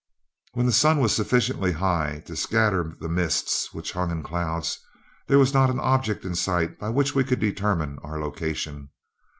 [0.53, 4.79] When the sun was sufficiently high to scatter the mists which hung in clouds,
[5.27, 8.89] there was not an object in sight by which we could determine our location.